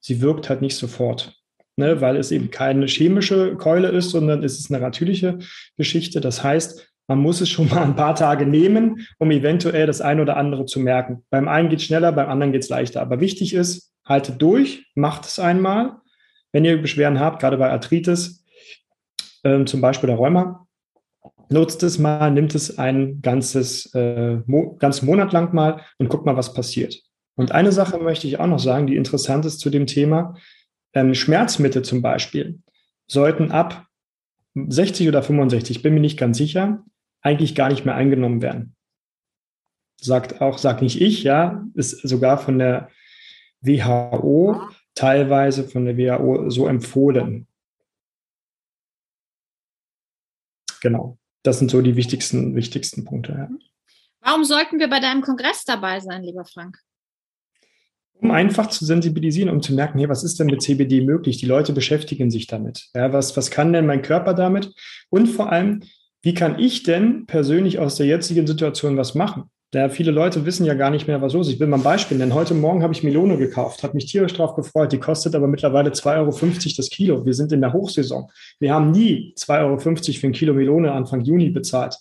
[0.00, 1.40] sie wirkt halt nicht sofort,
[1.76, 5.38] ne, weil es eben keine chemische Keule ist, sondern es ist eine natürliche
[5.78, 6.20] Geschichte.
[6.20, 10.20] Das heißt, man muss es schon mal ein paar Tage nehmen, um eventuell das eine
[10.20, 11.24] oder andere zu merken.
[11.30, 13.00] Beim einen geht es schneller, beim anderen geht es leichter.
[13.00, 15.96] Aber wichtig ist, haltet durch, macht es einmal.
[16.52, 18.44] Wenn ihr Beschwerden habt, gerade bei Arthritis,
[19.42, 20.66] äh, zum Beispiel der Rheuma,
[21.50, 26.26] nutzt es mal, nimmt es ein ganzes, äh, mo ganz Monat lang mal und guckt
[26.26, 27.02] mal, was passiert.
[27.36, 30.36] Und eine Sache möchte ich auch noch sagen, die interessant ist zu dem Thema.
[30.92, 32.60] Ähm, Schmerzmittel zum Beispiel
[33.06, 33.86] sollten ab
[34.54, 36.84] 60 oder 65, bin mir nicht ganz sicher,
[37.20, 38.76] eigentlich gar nicht mehr eingenommen werden.
[40.00, 42.88] Sagt auch, sagt nicht ich, ja, ist sogar von der
[43.62, 44.60] WHO,
[44.94, 47.48] teilweise von der WHO so empfohlen.
[50.80, 53.32] Genau, das sind so die wichtigsten, wichtigsten Punkte.
[53.32, 53.48] Ja.
[54.20, 56.78] Warum sollten wir bei deinem Kongress dabei sein, lieber Frank?
[58.14, 61.36] Um einfach zu sensibilisieren, um zu merken, hey, was ist denn mit CBD möglich?
[61.36, 62.88] Die Leute beschäftigen sich damit.
[62.94, 64.72] Ja, was, was kann denn mein Körper damit?
[65.10, 65.82] Und vor allem,
[66.22, 69.50] wie kann ich denn persönlich aus der jetzigen Situation was machen?
[69.74, 71.54] Ja, viele Leute wissen ja gar nicht mehr, was los ist.
[71.54, 72.32] Ich will mal ein Beispiel nennen.
[72.32, 74.92] Heute Morgen habe ich Melone gekauft, habe mich tierisch drauf gefreut.
[74.92, 77.26] Die kostet aber mittlerweile 2,50 Euro das Kilo.
[77.26, 78.30] Wir sind in der Hochsaison.
[78.60, 81.96] Wir haben nie 2,50 Euro für ein Kilo Melone Anfang Juni bezahlt.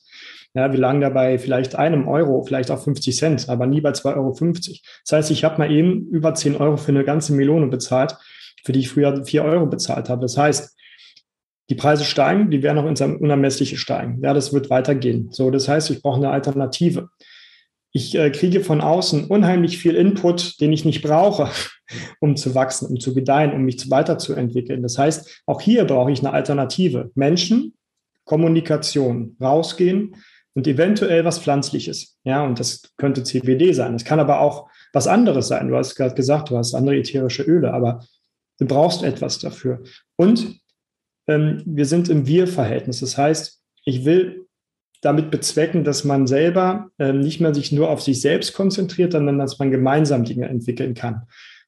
[0.53, 4.15] Ja, wir lagen dabei vielleicht einem Euro, vielleicht auch 50 Cent, aber nie bei 2,50
[4.17, 4.36] Euro.
[4.38, 8.15] Das heißt, ich habe mal eben über 10 Euro für eine ganze Melone bezahlt,
[8.63, 10.21] für die ich früher 4 Euro bezahlt habe.
[10.21, 10.77] Das heißt,
[11.69, 14.19] die Preise steigen, die werden auch ins Unermessliche steigen.
[14.21, 15.29] Ja, das wird weitergehen.
[15.31, 17.09] So, das heißt, ich brauche eine Alternative.
[17.93, 21.49] Ich äh, kriege von außen unheimlich viel Input, den ich nicht brauche,
[22.19, 24.82] um zu wachsen, um zu gedeihen, um mich weiterzuentwickeln.
[24.82, 27.12] Das heißt, auch hier brauche ich eine Alternative.
[27.15, 27.75] Menschen,
[28.25, 30.15] Kommunikation, rausgehen,
[30.56, 32.17] und eventuell was Pflanzliches.
[32.23, 33.95] Ja, und das könnte CBD sein.
[33.95, 35.67] Es kann aber auch was anderes sein.
[35.67, 38.06] Du hast gerade gesagt, du hast andere ätherische Öle, aber
[38.60, 39.82] du brauchst etwas dafür.
[40.15, 40.60] Und
[41.27, 42.99] ähm, wir sind im Wir-Verhältnis.
[42.99, 44.42] Das heißt, ich will
[45.03, 49.37] damit bezwecken, dass man selber ähm, nicht mehr sich nur auf sich selbst konzentriert, sondern
[49.37, 51.23] dass man gemeinsam Dinge entwickeln kann.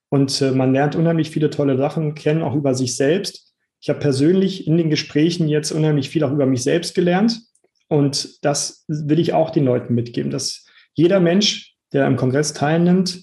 [0.09, 3.53] Und äh, man lernt unheimlich viele tolle Sachen kennen, auch über sich selbst.
[3.81, 7.41] Ich habe persönlich in den Gesprächen jetzt unheimlich viel auch über mich selbst gelernt.
[7.89, 13.21] Und das will ich auch den Leuten mitgeben, dass jeder Mensch, der am Kongress teilnimmt,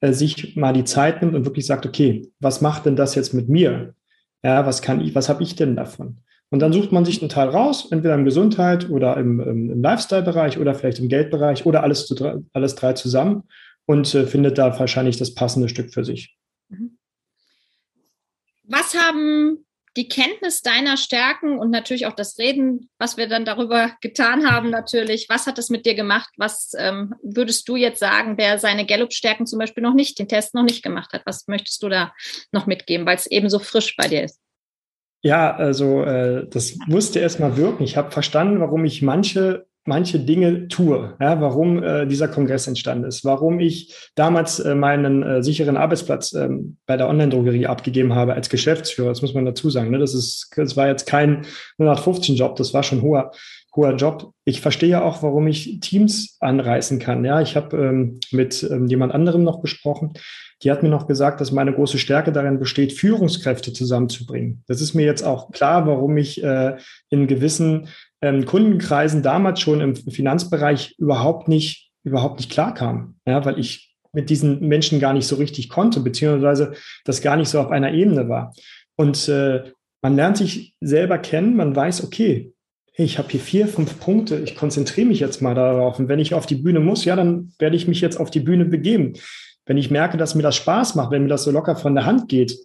[0.00, 3.34] äh, sich mal die Zeit nimmt und wirklich sagt, okay, was macht denn das jetzt
[3.34, 3.94] mit mir?
[4.42, 6.23] Ja, was kann ich, was habe ich denn davon?
[6.50, 9.82] Und dann sucht man sich einen Teil raus, entweder im Gesundheit oder im, im, im
[9.82, 13.44] Lifestyle-Bereich oder vielleicht im Geldbereich oder alles, zu, alles drei zusammen
[13.86, 16.36] und äh, findet da wahrscheinlich das passende Stück für sich.
[16.68, 16.98] Mhm.
[18.62, 19.64] Was haben
[19.96, 24.70] die Kenntnis deiner Stärken und natürlich auch das Reden, was wir dann darüber getan haben,
[24.70, 25.28] natürlich.
[25.28, 26.30] Was hat es mit dir gemacht?
[26.36, 30.54] Was ähm, würdest du jetzt sagen, der seine Gallup-Stärken zum Beispiel noch nicht, den Test
[30.54, 31.22] noch nicht gemacht hat?
[31.26, 32.12] Was möchtest du da
[32.50, 34.40] noch mitgeben, weil es eben so frisch bei dir ist?
[35.24, 37.82] Ja, also äh, das musste erstmal wirken.
[37.82, 43.04] Ich habe verstanden, warum ich manche manche Dinge tue, ja, warum äh, dieser Kongress entstanden
[43.04, 48.34] ist, warum ich damals äh, meinen äh, sicheren Arbeitsplatz ähm, bei der Online-Drogerie abgegeben habe
[48.34, 49.10] als Geschäftsführer.
[49.10, 49.90] Das muss man dazu sagen.
[49.90, 49.98] Ne?
[49.98, 51.44] Das ist, das war jetzt kein
[51.78, 53.32] 115-Job, das war schon hoher,
[53.76, 54.32] hoher Job.
[54.44, 57.24] Ich verstehe auch, warum ich Teams anreißen kann.
[57.24, 60.12] Ja, ich habe ähm, mit ähm, jemand anderem noch gesprochen.
[60.62, 64.62] Die hat mir noch gesagt, dass meine große Stärke darin besteht, Führungskräfte zusammenzubringen.
[64.66, 66.76] Das ist mir jetzt auch klar, warum ich äh,
[67.10, 67.88] in gewissen
[68.22, 73.16] ähm, Kundenkreisen damals schon im Finanzbereich überhaupt nicht, überhaupt nicht klar kam.
[73.26, 77.48] Ja, weil ich mit diesen Menschen gar nicht so richtig konnte, beziehungsweise das gar nicht
[77.48, 78.54] so auf einer Ebene war.
[78.96, 79.64] Und äh,
[80.02, 82.53] man lernt sich selber kennen, man weiß, okay,
[82.96, 85.98] ich habe hier vier, fünf Punkte, ich konzentriere mich jetzt mal darauf.
[85.98, 88.40] Und wenn ich auf die Bühne muss, ja, dann werde ich mich jetzt auf die
[88.40, 89.14] Bühne begeben.
[89.66, 92.06] Wenn ich merke, dass mir das Spaß macht, wenn mir das so locker von der
[92.06, 92.56] Hand geht,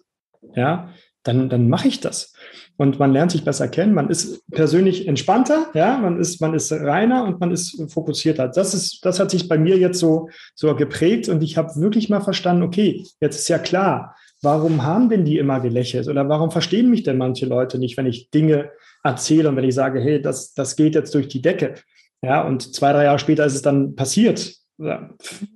[0.54, 0.90] ja,
[1.24, 2.32] dann, dann mache ich das.
[2.80, 3.92] und man lernt sich besser kennen.
[3.92, 8.48] Man ist persönlich entspannter, ja, man ist, man ist reiner und man ist fokussierter.
[8.48, 12.08] Das ist, das hat sich bei mir jetzt so, so geprägt und ich habe wirklich
[12.08, 16.50] mal verstanden, okay, jetzt ist ja klar, warum haben denn die immer gelächelt oder warum
[16.50, 18.70] verstehen mich denn manche Leute nicht, wenn ich Dinge
[19.02, 21.74] erzähle und wenn ich sage, hey, das, das geht jetzt durch die Decke.
[22.22, 24.54] Ja, und zwei, drei Jahre später ist es dann passiert.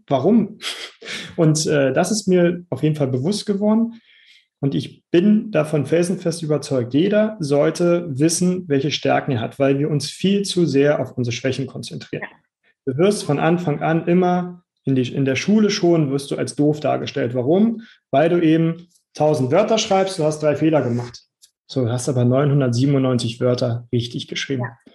[0.06, 0.58] Warum?
[1.36, 4.00] Und äh, das ist mir auf jeden Fall bewusst geworden.
[4.60, 9.90] Und ich bin davon felsenfest überzeugt, jeder sollte wissen, welche Stärken er hat, weil wir
[9.90, 12.24] uns viel zu sehr auf unsere Schwächen konzentrieren.
[12.86, 16.54] Du wirst von Anfang an immer in, die, in der Schule schon, wirst du als
[16.54, 17.34] doof dargestellt.
[17.34, 17.82] Warum?
[18.10, 21.24] Weil du eben 1000 Wörter schreibst, du hast drei Fehler gemacht.
[21.74, 24.62] So, du hast aber 997 Wörter richtig geschrieben.
[24.62, 24.92] Ja.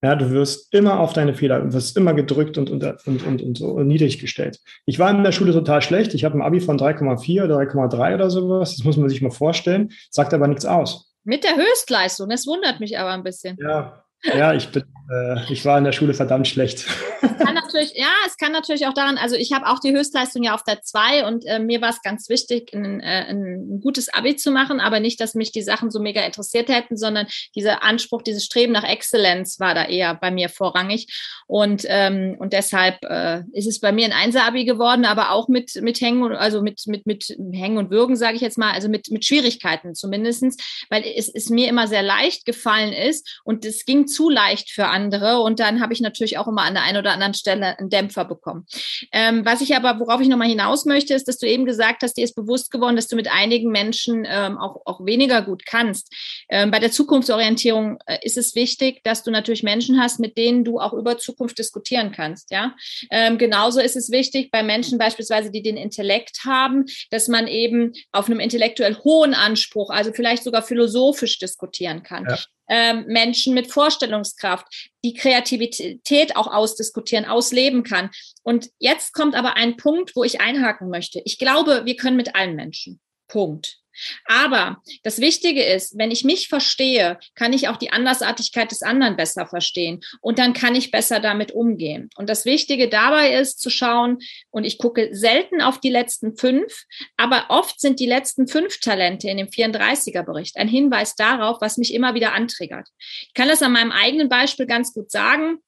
[0.00, 3.42] Ja, du wirst immer auf deine Fehler, du wirst immer gedrückt und, und, und, und,
[3.42, 4.60] und so niedrig gestellt.
[4.86, 6.14] Ich war in der Schule total schlecht.
[6.14, 8.76] Ich habe ein Abi von 3,4 oder 3,3 oder sowas.
[8.76, 9.90] Das muss man sich mal vorstellen.
[10.10, 11.12] Sagt aber nichts aus.
[11.24, 12.28] Mit der Höchstleistung.
[12.28, 13.56] Das wundert mich aber ein bisschen.
[13.60, 16.86] Ja, ja, ich bin, äh, ich war in der Schule verdammt schlecht.
[17.20, 20.42] Es kann natürlich, ja, es kann natürlich auch daran, also ich habe auch die Höchstleistung
[20.42, 24.12] ja auf der 2 und äh, mir war es ganz wichtig, ein, äh, ein, gutes
[24.12, 27.82] Abi zu machen, aber nicht, dass mich die Sachen so mega interessiert hätten, sondern dieser
[27.82, 31.06] Anspruch, dieses Streben nach Exzellenz war da eher bei mir vorrangig.
[31.46, 35.80] Und, ähm, und deshalb äh, ist es bei mir ein Einser-Abi geworden, aber auch mit,
[35.80, 39.10] mit Hängen, also mit, mit, mit Hängen und Würgen, sage ich jetzt mal, also mit,
[39.10, 40.56] mit Schwierigkeiten zumindestens,
[40.90, 44.86] weil es, es mir immer sehr leicht gefallen ist und es ging zu leicht für
[44.86, 45.40] andere.
[45.40, 48.24] Und dann habe ich natürlich auch immer an der einen oder anderen Stelle einen Dämpfer
[48.24, 48.66] bekommen.
[49.12, 52.14] Ähm, was ich aber, worauf ich nochmal hinaus möchte, ist, dass du eben gesagt hast,
[52.14, 56.12] dir ist bewusst geworden, dass du mit einigen Menschen ähm, auch, auch weniger gut kannst.
[56.48, 60.64] Ähm, bei der Zukunftsorientierung äh, ist es wichtig, dass du natürlich Menschen hast, mit denen
[60.64, 62.50] du auch über Zukunft diskutieren kannst.
[62.50, 62.74] Ja,
[63.10, 67.92] ähm, genauso ist es wichtig bei Menschen beispielsweise, die den Intellekt haben, dass man eben
[68.12, 72.26] auf einem intellektuell hohen Anspruch, also vielleicht sogar philosophisch diskutieren kann.
[72.28, 72.38] Ja
[72.68, 74.66] ähm, Menschen mit Vorstellungskraft,
[75.04, 78.10] die Kreativität auch ausdiskutieren, ausleben kann.
[78.42, 81.20] Und jetzt kommt aber ein Punkt, wo ich einhaken möchte.
[81.24, 83.00] Ich glaube, wir können mit allen Menschen.
[83.28, 83.78] Punkt.
[84.26, 89.16] Aber das Wichtige ist, wenn ich mich verstehe, kann ich auch die Andersartigkeit des anderen
[89.16, 92.08] besser verstehen und dann kann ich besser damit umgehen.
[92.16, 94.18] Und das Wichtige dabei ist zu schauen,
[94.50, 96.84] und ich gucke selten auf die letzten fünf,
[97.16, 101.76] aber oft sind die letzten fünf Talente in dem 34er Bericht ein Hinweis darauf, was
[101.76, 102.88] mich immer wieder antriggert.
[102.98, 105.58] Ich kann das an meinem eigenen Beispiel ganz gut sagen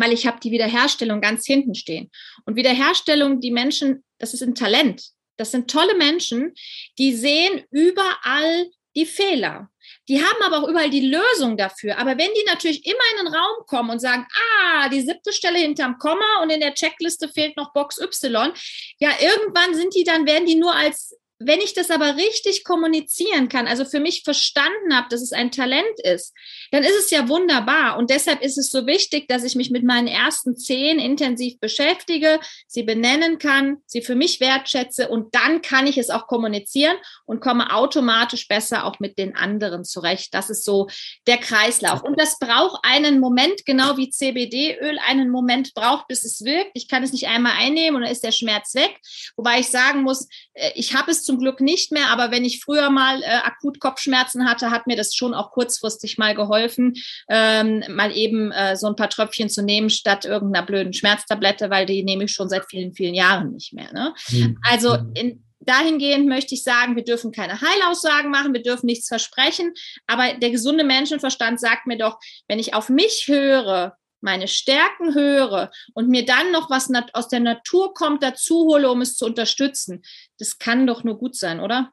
[0.00, 2.08] weil ich habe die Wiederherstellung ganz hinten stehen.
[2.44, 5.10] Und Wiederherstellung, die Menschen, das ist ein Talent.
[5.38, 6.54] Das sind tolle Menschen,
[6.98, 9.70] die sehen überall die Fehler.
[10.08, 11.98] Die haben aber auch überall die Lösung dafür.
[11.98, 14.26] Aber wenn die natürlich immer in den Raum kommen und sagen,
[14.62, 18.52] ah, die siebte Stelle hinterm Komma und in der Checkliste fehlt noch Box Y,
[18.98, 23.48] ja, irgendwann sind die dann, werden die nur als wenn ich das aber richtig kommunizieren
[23.48, 26.34] kann, also für mich verstanden habe, dass es ein Talent ist,
[26.72, 27.96] dann ist es ja wunderbar.
[27.96, 32.40] Und deshalb ist es so wichtig, dass ich mich mit meinen ersten zehn intensiv beschäftige,
[32.66, 37.40] sie benennen kann, sie für mich wertschätze und dann kann ich es auch kommunizieren und
[37.40, 40.34] komme automatisch besser auch mit den anderen zurecht.
[40.34, 40.88] Das ist so
[41.28, 42.02] der Kreislauf.
[42.02, 46.72] Und das braucht einen Moment, genau wie CBD-Öl einen Moment braucht, bis es wirkt.
[46.74, 48.98] Ich kann es nicht einmal einnehmen und dann ist der Schmerz weg.
[49.36, 52.64] Wobei ich sagen muss, äh, ich habe es zum Glück nicht mehr, aber wenn ich
[52.64, 56.94] früher mal äh, akut Kopfschmerzen hatte, hat mir das schon auch kurzfristig mal geholfen,
[57.28, 61.84] ähm, mal eben äh, so ein paar Tröpfchen zu nehmen statt irgendeiner blöden Schmerztablette, weil
[61.84, 63.92] die nehme ich schon seit vielen, vielen Jahren nicht mehr.
[63.92, 64.14] Ne?
[64.30, 64.58] Mhm.
[64.62, 65.12] Also mhm.
[65.14, 69.74] in, dahingehend möchte ich sagen, wir dürfen keine Heilaussagen machen, wir dürfen nichts versprechen,
[70.06, 75.70] aber der gesunde Menschenverstand sagt mir doch, wenn ich auf mich höre, meine Stärken höre
[75.94, 80.02] und mir dann noch was aus der Natur kommt, dazu hole, um es zu unterstützen,
[80.38, 81.92] das kann doch nur gut sein, oder?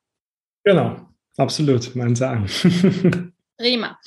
[0.64, 1.00] Genau,
[1.38, 2.48] absolut, mein Sagen.
[3.58, 3.98] Prima.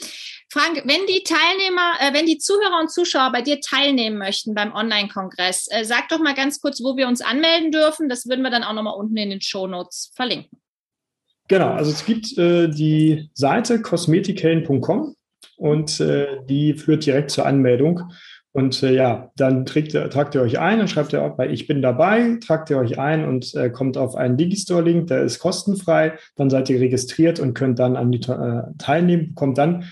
[0.51, 4.73] Frank, wenn die Teilnehmer, äh, wenn die Zuhörer und Zuschauer bei dir teilnehmen möchten beim
[4.73, 8.09] Online-Kongress, äh, sag doch mal ganz kurz, wo wir uns anmelden dürfen.
[8.09, 10.59] Das würden wir dann auch nochmal unten in den Show Notes verlinken.
[11.49, 15.15] Genau, also es gibt äh, die Seite kosmetikhelden.com
[15.57, 18.03] und äh, die führt direkt zur Anmeldung.
[18.53, 21.67] Und äh, ja, dann trägt, tragt ihr euch ein und schreibt ihr auch bei Ich
[21.67, 26.15] bin dabei, tragt ihr euch ein und äh, kommt auf einen Digistore-Link, der ist kostenfrei.
[26.37, 29.85] Dann seid ihr registriert und könnt dann an die äh, teilnehmen, bekommt dann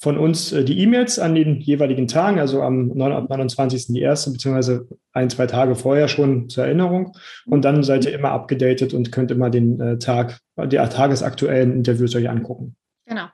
[0.00, 3.88] von uns äh, die E-Mails an den jeweiligen Tagen, also am 29.
[3.88, 7.16] die erste, beziehungsweise ein, zwei Tage vorher schon zur Erinnerung.
[7.46, 12.16] Und dann seid ihr immer abgedatet und könnt immer den äh, Tag, die tagesaktuellen Interviews
[12.16, 12.76] euch angucken.
[13.06, 13.26] Genau.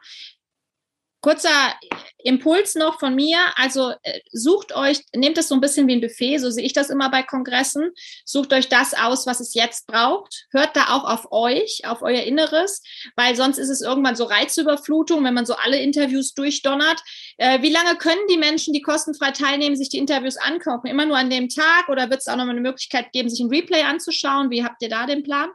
[1.27, 1.75] Kurzer
[2.19, 3.39] Impuls noch von mir.
[3.57, 6.73] Also äh, sucht euch, nehmt das so ein bisschen wie ein Buffet, so sehe ich
[6.73, 7.91] das immer bei Kongressen.
[8.25, 10.47] Sucht euch das aus, was es jetzt braucht.
[10.53, 12.81] Hört da auch auf euch, auf euer Inneres,
[13.17, 17.03] weil sonst ist es irgendwann so Reizüberflutung, wenn man so alle Interviews durchdonnert.
[17.39, 20.87] Äh, wie lange können die Menschen, die kostenfrei teilnehmen, sich die Interviews angucken?
[20.87, 23.41] Immer nur an dem Tag oder wird es auch noch mal eine Möglichkeit geben, sich
[23.41, 24.51] ein Replay anzuschauen?
[24.51, 25.51] Wie habt ihr da den Plan?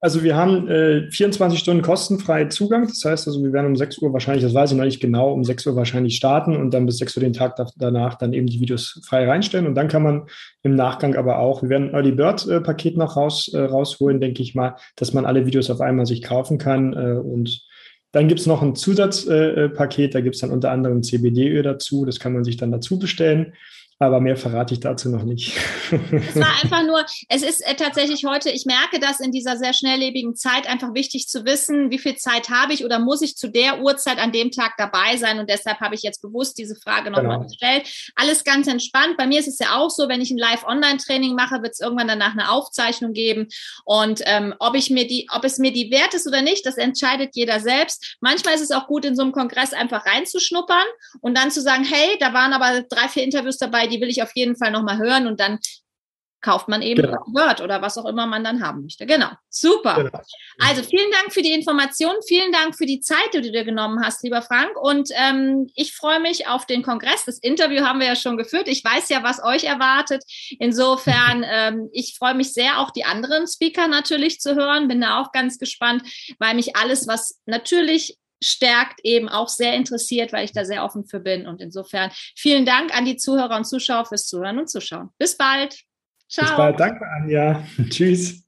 [0.00, 2.86] Also wir haben äh, 24 Stunden kostenfrei Zugang.
[2.86, 5.32] Das heißt also, wir werden um 6 Uhr wahrscheinlich, das weiß ich noch nicht genau,
[5.32, 8.46] um 6 Uhr wahrscheinlich starten und dann bis 6 Uhr den Tag danach dann eben
[8.46, 9.66] die Videos frei reinstellen.
[9.66, 10.28] Und dann kann man
[10.62, 14.20] im Nachgang aber auch, wir werden ein Early Bird äh, Paket noch raus, äh, rausholen,
[14.20, 16.92] denke ich mal, dass man alle Videos auf einmal sich kaufen kann.
[16.92, 17.66] Äh, und
[18.12, 22.04] dann gibt es noch ein Zusatzpaket, äh, da gibt es dann unter anderem CBD-Öl dazu.
[22.04, 23.52] Das kann man sich dann dazu bestellen.
[24.00, 25.56] Aber mehr verrate ich dazu noch nicht.
[25.90, 29.72] es war einfach nur, es ist äh, tatsächlich heute, ich merke das in dieser sehr
[29.72, 33.50] schnelllebigen Zeit einfach wichtig zu wissen, wie viel Zeit habe ich oder muss ich zu
[33.50, 35.40] der Uhrzeit an dem Tag dabei sein.
[35.40, 37.48] Und deshalb habe ich jetzt bewusst diese Frage nochmal genau.
[37.48, 37.88] gestellt.
[38.14, 39.16] Alles ganz entspannt.
[39.16, 42.06] Bei mir ist es ja auch so, wenn ich ein Live-Online-Training mache, wird es irgendwann
[42.06, 43.48] danach eine Aufzeichnung geben.
[43.84, 46.76] Und ähm, ob ich mir die, ob es mir die wert ist oder nicht, das
[46.76, 48.16] entscheidet jeder selbst.
[48.20, 50.86] Manchmal ist es auch gut, in so einem Kongress einfach reinzuschnuppern
[51.20, 54.22] und dann zu sagen, hey, da waren aber drei, vier Interviews dabei, die will ich
[54.22, 55.58] auf jeden Fall nochmal hören und dann
[56.40, 57.20] kauft man eben genau.
[57.26, 59.06] Word oder was auch immer man dann haben möchte.
[59.06, 59.96] Genau, super.
[59.96, 60.22] Genau.
[60.60, 64.04] Also vielen Dank für die Information, vielen Dank für die Zeit, die du dir genommen
[64.04, 64.70] hast, lieber Frank.
[64.80, 67.24] Und ähm, ich freue mich auf den Kongress.
[67.24, 68.68] Das Interview haben wir ja schon geführt.
[68.68, 70.22] Ich weiß ja, was euch erwartet.
[70.58, 74.88] Insofern, ähm, ich freue mich sehr, auch die anderen Speaker natürlich zu hören.
[74.88, 76.02] Bin da auch ganz gespannt,
[76.38, 81.04] weil mich alles, was natürlich stärkt, eben auch sehr interessiert, weil ich da sehr offen
[81.04, 81.46] für bin.
[81.46, 85.10] Und insofern vielen Dank an die Zuhörer und Zuschauer fürs Zuhören und Zuschauen.
[85.18, 85.78] Bis bald.
[86.28, 86.46] Ciao.
[86.46, 86.80] Bis bald.
[86.80, 87.66] Danke, Anja.
[87.90, 88.47] Tschüss.